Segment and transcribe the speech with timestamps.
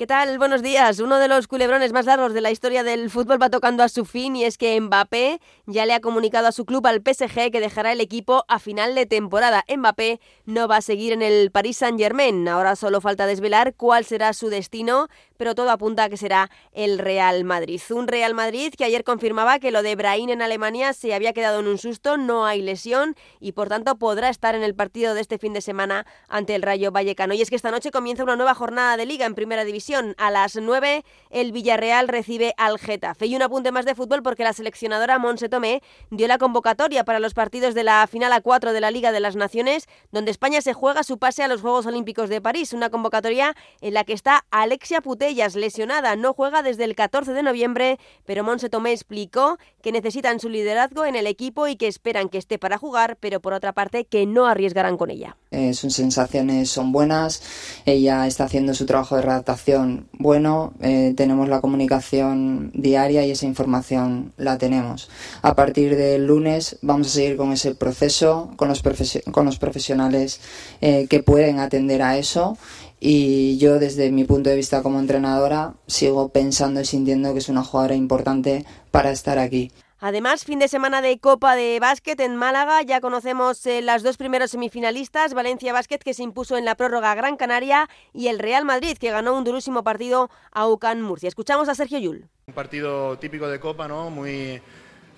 [0.00, 0.38] ¿Qué tal?
[0.38, 0.98] Buenos días.
[1.00, 4.06] Uno de los culebrones más largos de la historia del fútbol va tocando a su
[4.06, 7.60] fin y es que Mbappé ya le ha comunicado a su club, al PSG, que
[7.60, 9.62] dejará el equipo a final de temporada.
[9.68, 12.48] Mbappé no va a seguir en el Paris Saint-Germain.
[12.48, 15.08] Ahora solo falta desvelar cuál será su destino,
[15.40, 17.80] pero todo apunta a que será el Real Madrid.
[17.88, 21.60] Un Real Madrid que ayer confirmaba que lo de Brahim en Alemania se había quedado
[21.60, 25.22] en un susto, no hay lesión y por tanto podrá estar en el partido de
[25.22, 27.32] este fin de semana ante el Rayo Vallecano.
[27.32, 30.30] Y es que esta noche comienza una nueva jornada de liga en Primera División a
[30.30, 33.24] las 9 el Villarreal recibe al Getafe.
[33.24, 37.18] Y un apunte más de fútbol porque la seleccionadora Monse Tomé dio la convocatoria para
[37.18, 40.60] los partidos de la final a 4 de la Liga de las Naciones, donde España
[40.60, 42.74] se juega su pase a los Juegos Olímpicos de París.
[42.74, 46.16] Una convocatoria en la que está Alexia Putellas, lesionada.
[46.16, 51.04] No juega desde el 14 de noviembre, pero Monse Tomé explicó que necesitan su liderazgo
[51.04, 54.26] en el equipo y que esperan que esté para jugar, pero por otra parte que
[54.26, 55.36] no arriesgarán con ella.
[55.52, 57.44] Eh, sus sensaciones son buenas,
[57.86, 63.46] ella está haciendo su trabajo de redactación bueno, eh, tenemos la comunicación diaria y esa
[63.46, 65.08] información la tenemos.
[65.42, 68.82] A partir del lunes vamos a seguir con ese proceso, con los,
[69.30, 70.40] con los profesionales
[70.80, 72.58] eh, que pueden atender a eso
[73.00, 77.48] y yo desde mi punto de vista como entrenadora sigo pensando y sintiendo que es
[77.48, 79.72] una jugadora importante para estar aquí.
[80.02, 82.80] Además, fin de semana de Copa de Básquet en Málaga.
[82.80, 87.14] Ya conocemos eh, las dos primeros semifinalistas, Valencia Básquet que se impuso en la prórroga
[87.14, 91.28] Gran Canaria y el Real Madrid que ganó un durísimo partido a UCAN Murcia.
[91.28, 92.28] Escuchamos a Sergio Yul.
[92.46, 94.08] Un partido típico de Copa, ¿no?
[94.08, 94.62] Muy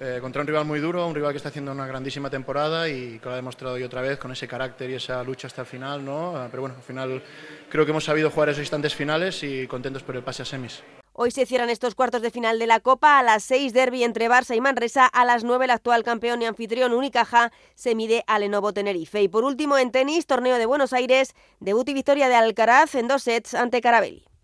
[0.05, 3.21] eh, contra un rival muy duro, un rival que está haciendo una grandísima temporada y
[3.21, 5.69] que lo ha demostrado hoy otra vez con ese carácter y esa lucha hasta el
[5.69, 6.37] final, ¿no?
[6.37, 7.23] Ah, pero bueno, al final
[7.69, 10.83] creo que hemos sabido jugar esos instantes finales y contentos por el pase a semis.
[11.13, 13.21] Hoy se cierran estos cuartos de final de la Copa.
[13.21, 15.07] A las 6 derby entre Barça y Manresa.
[15.07, 19.23] A las 9 el actual campeón y anfitrión Unicaja se mide a Lenovo Tenerife.
[19.23, 23.07] Y por último en tenis, torneo de Buenos Aires, debut y victoria de Alcaraz en
[23.07, 24.32] dos sets ante Carabelli.